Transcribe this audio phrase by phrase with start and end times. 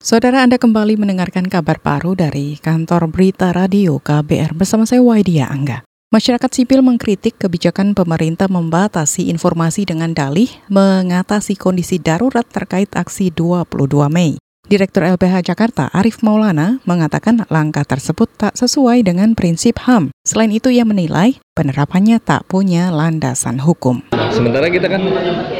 [0.00, 5.84] Saudara Anda kembali mendengarkan kabar baru dari kantor berita radio KBR bersama saya Waidia Angga.
[6.08, 14.08] Masyarakat sipil mengkritik kebijakan pemerintah membatasi informasi dengan dalih mengatasi kondisi darurat terkait aksi 22
[14.08, 14.40] Mei.
[14.72, 20.16] Direktur LBH Jakarta Arif Maulana mengatakan langkah tersebut tak sesuai dengan prinsip HAM.
[20.30, 23.98] Selain itu ia menilai penerapannya tak punya landasan hukum.
[24.30, 25.02] Sementara kita kan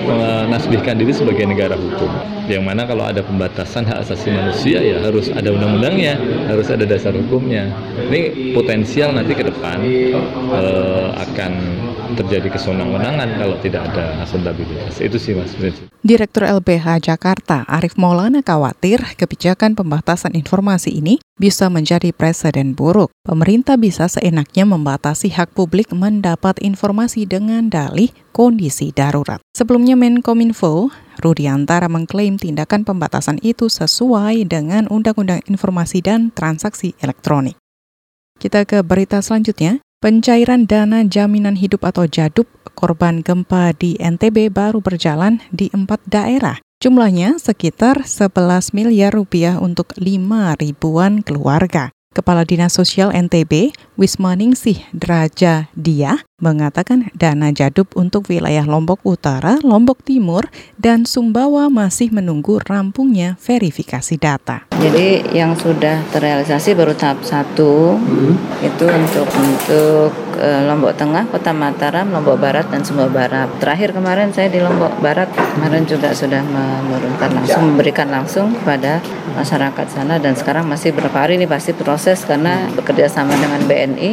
[0.07, 2.07] menasbihkan diri sebagai negara hukum,
[2.47, 6.15] yang mana kalau ada pembatasan hak asasi manusia ya harus ada undang-undangnya,
[6.47, 7.67] harus ada dasar hukumnya.
[7.99, 9.83] Ini potensial nanti ke depan
[10.55, 11.53] eh, akan
[12.15, 15.03] terjadi kesenang-wenangan kalau tidak ada akuntabilitas.
[15.03, 15.51] Itu sih mas
[16.01, 23.09] Direktur LBH Jakarta Arif Maulana khawatir kebijakan pembatasan informasi ini bisa menjadi presiden buruk.
[23.25, 29.41] Pemerintah bisa seenaknya membatasi hak publik mendapat informasi dengan dalih kondisi darurat.
[29.57, 37.57] Sebelumnya Menkominfo, Rudiantara mengklaim tindakan pembatasan itu sesuai dengan Undang-Undang Informasi dan Transaksi Elektronik.
[38.41, 39.81] Kita ke berita selanjutnya.
[40.01, 46.57] Pencairan dana jaminan hidup atau JADUP korban gempa di NTB baru berjalan di empat daerah.
[46.81, 51.93] Jumlahnya sekitar 11 miliar rupiah untuk 5 ribuan keluarga.
[52.17, 60.03] Kepala Dinas Sosial NTB, Wismaningsih Draja Dia, mengatakan dana jadub untuk wilayah Lombok Utara, Lombok
[60.03, 60.49] Timur,
[60.81, 64.67] dan Sumbawa masih menunggu rampungnya verifikasi data.
[64.81, 68.65] Jadi yang sudah terrealisasi baru tahap satu hmm.
[68.65, 70.11] itu untuk untuk
[70.41, 73.49] uh, Lombok Tengah, Kota Mataram, Lombok Barat dan Sumbawa Barat.
[73.61, 79.05] Terakhir kemarin saya di Lombok Barat kemarin juga sudah menurunkan langsung memberikan langsung kepada
[79.37, 84.11] masyarakat sana dan sekarang masih berapa hari ini pasti proses karena bekerja sama dengan BNI.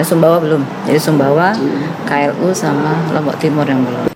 [0.00, 0.64] Eh, Sumbawa belum.
[0.88, 1.52] Jadi Sumbawa
[2.04, 4.12] KLU sama Lombok Timur yang belum.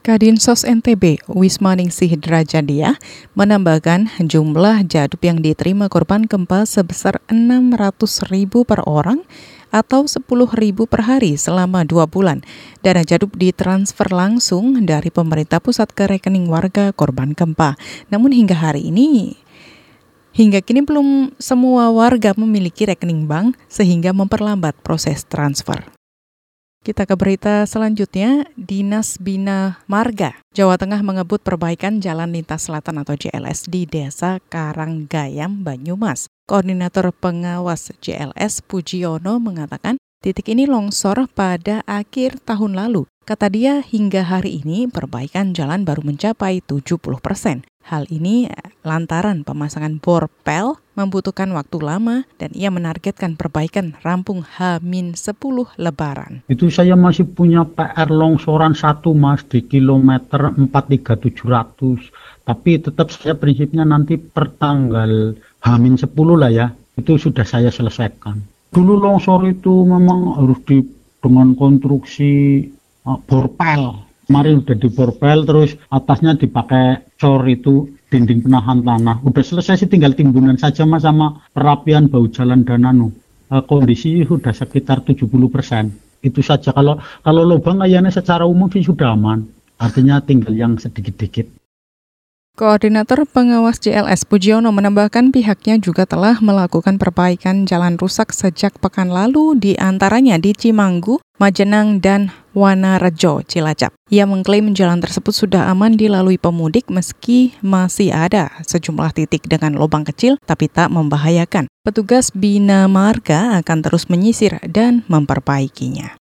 [0.00, 2.96] Kadinsos NTB Wismaningsih Drajadia
[3.36, 9.20] menambahkan jumlah jadub yang diterima korban gempa sebesar 600 ribu per orang
[9.68, 10.24] atau 10
[10.56, 12.40] ribu per hari selama dua bulan.
[12.80, 17.76] Dana jadub ditransfer langsung dari pemerintah pusat ke rekening warga korban gempa.
[18.08, 19.36] Namun hingga hari ini
[20.30, 25.99] Hingga kini belum semua warga memiliki rekening bank sehingga memperlambat proses transfer.
[26.80, 33.20] Kita ke berita selanjutnya, Dinas Bina Marga Jawa Tengah mengebut perbaikan Jalan Lintas Selatan atau
[33.20, 36.32] JLS di Desa Karanggayam, Banyumas.
[36.48, 43.04] Koordinator Pengawas JLS Pujiono mengatakan titik ini longsor pada akhir tahun lalu.
[43.28, 47.60] Kata dia hingga hari ini perbaikan jalan baru mencapai 70 persen.
[47.84, 48.48] Hal ini
[48.88, 56.42] lantaran pemasangan bor pel membutuhkan waktu lama dan ia menargetkan perbaikan rampung H-10 lebaran.
[56.50, 62.44] Itu saya masih punya PR longsoran satu mas di kilometer 43700.
[62.44, 66.66] Tapi tetap saya prinsipnya nanti per tanggal H-10 lah ya.
[66.98, 68.42] Itu sudah saya selesaikan.
[68.70, 70.78] Dulu longsor itu memang harus di
[71.20, 72.64] dengan konstruksi
[73.04, 79.26] uh, pel kemarin udah di borpel terus atasnya dipakai cor itu dinding penahan tanah.
[79.26, 83.10] Udah selesai sih tinggal timbunan saja mas sama perapian bau jalan dan anu
[83.50, 85.90] e, kondisi sudah sekitar 70 persen.
[86.22, 86.70] Itu saja.
[86.70, 89.50] Kalau kalau lubang kayaknya secara umum sih sudah aman.
[89.82, 91.59] Artinya tinggal yang sedikit-sedikit
[92.60, 99.56] Koordinator Pengawas JLS Pujiono menambahkan pihaknya juga telah melakukan perbaikan jalan rusak sejak pekan lalu
[99.56, 103.96] di antaranya di Cimanggu, Majenang, dan Wanarejo, Cilacap.
[104.12, 110.04] Ia mengklaim jalan tersebut sudah aman dilalui pemudik meski masih ada sejumlah titik dengan lubang
[110.04, 111.64] kecil tapi tak membahayakan.
[111.80, 116.20] Petugas Bina Marga akan terus menyisir dan memperbaikinya.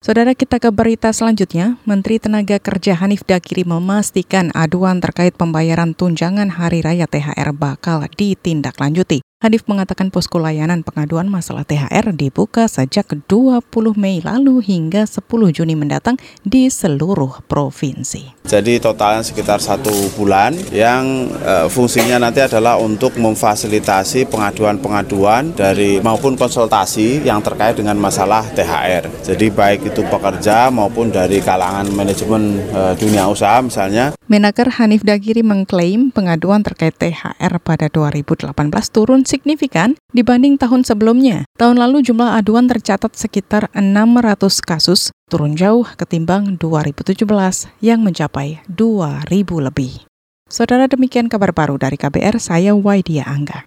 [0.00, 6.56] Saudara kita ke berita selanjutnya, Menteri Tenaga Kerja Hanif Dakiri memastikan aduan terkait pembayaran tunjangan
[6.56, 9.20] hari raya THR bakal ditindaklanjuti.
[9.40, 13.64] Hanif mengatakan posko layanan pengaduan masalah THR dibuka sejak 20
[13.96, 15.24] Mei lalu hingga 10
[15.56, 18.44] Juni mendatang di seluruh provinsi.
[18.44, 26.36] Jadi totalnya sekitar satu bulan yang e, fungsinya nanti adalah untuk memfasilitasi pengaduan-pengaduan dari maupun
[26.36, 29.24] konsultasi yang terkait dengan masalah THR.
[29.24, 34.19] Jadi baik itu pekerja maupun dari kalangan manajemen e, dunia usaha misalnya.
[34.30, 38.54] Menaker Hanif Dagiri mengklaim pengaduan terkait THR pada 2018
[38.94, 41.50] turun signifikan dibanding tahun sebelumnya.
[41.58, 47.26] Tahun lalu jumlah aduan tercatat sekitar 600 kasus, turun jauh ketimbang 2017
[47.82, 49.26] yang mencapai 2.000
[49.66, 50.06] lebih.
[50.46, 53.66] Saudara demikian kabar baru dari KBR, saya Waidia Angga.